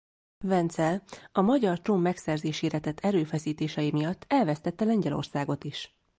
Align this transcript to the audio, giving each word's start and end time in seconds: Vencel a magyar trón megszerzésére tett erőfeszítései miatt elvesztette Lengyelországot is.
Vencel 0.39 1.03
a 1.31 1.41
magyar 1.41 1.81
trón 1.81 1.99
megszerzésére 1.99 2.79
tett 2.79 2.99
erőfeszítései 2.99 3.91
miatt 3.91 4.25
elvesztette 4.27 4.85
Lengyelországot 4.85 5.63
is. 5.63 5.97